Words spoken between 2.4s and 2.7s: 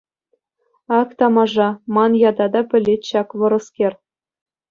та